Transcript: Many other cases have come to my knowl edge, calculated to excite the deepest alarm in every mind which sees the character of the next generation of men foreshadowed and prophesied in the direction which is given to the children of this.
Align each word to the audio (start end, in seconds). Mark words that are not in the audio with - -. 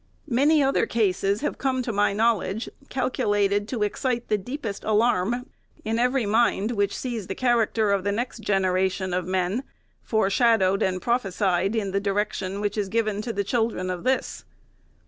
Many 0.31 0.63
other 0.63 0.87
cases 0.87 1.41
have 1.41 1.59
come 1.59 1.83
to 1.83 1.93
my 1.93 2.11
knowl 2.11 2.41
edge, 2.41 2.67
calculated 2.89 3.67
to 3.67 3.83
excite 3.83 4.29
the 4.29 4.37
deepest 4.39 4.83
alarm 4.83 5.45
in 5.85 5.99
every 5.99 6.25
mind 6.25 6.71
which 6.71 6.97
sees 6.97 7.27
the 7.27 7.35
character 7.35 7.91
of 7.91 8.03
the 8.03 8.11
next 8.11 8.39
generation 8.39 9.13
of 9.13 9.27
men 9.27 9.63
foreshadowed 10.01 10.81
and 10.81 11.03
prophesied 11.03 11.75
in 11.75 11.91
the 11.91 11.99
direction 12.01 12.61
which 12.61 12.79
is 12.79 12.89
given 12.89 13.21
to 13.21 13.31
the 13.31 13.43
children 13.43 13.91
of 13.91 14.03
this. 14.03 14.43